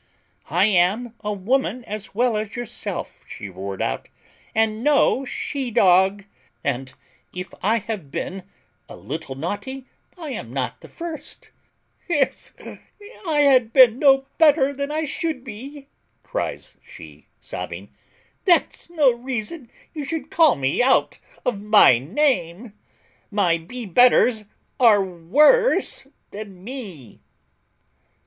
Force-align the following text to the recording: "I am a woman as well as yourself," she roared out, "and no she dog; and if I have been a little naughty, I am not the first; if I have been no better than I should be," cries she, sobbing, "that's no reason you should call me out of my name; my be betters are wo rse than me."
"I 0.49 0.65
am 0.65 1.13
a 1.23 1.31
woman 1.31 1.83
as 1.85 2.15
well 2.15 2.35
as 2.35 2.55
yourself," 2.55 3.23
she 3.27 3.49
roared 3.49 3.83
out, 3.83 4.09
"and 4.55 4.83
no 4.83 5.25
she 5.25 5.69
dog; 5.69 6.23
and 6.63 6.91
if 7.31 7.53
I 7.61 7.77
have 7.77 8.09
been 8.09 8.41
a 8.89 8.95
little 8.95 9.35
naughty, 9.35 9.85
I 10.17 10.29
am 10.31 10.51
not 10.51 10.81
the 10.81 10.87
first; 10.87 11.51
if 12.07 12.51
I 13.27 13.41
have 13.41 13.73
been 13.73 13.99
no 13.99 14.25
better 14.39 14.73
than 14.73 14.89
I 14.91 15.03
should 15.05 15.43
be," 15.43 15.87
cries 16.23 16.77
she, 16.83 17.27
sobbing, 17.39 17.91
"that's 18.45 18.89
no 18.89 19.11
reason 19.11 19.69
you 19.93 20.03
should 20.03 20.31
call 20.31 20.55
me 20.55 20.81
out 20.81 21.19
of 21.45 21.61
my 21.61 21.99
name; 21.99 22.73
my 23.29 23.59
be 23.59 23.85
betters 23.85 24.45
are 24.79 25.03
wo 25.03 25.51
rse 25.77 26.07
than 26.31 26.63
me." 26.63 27.21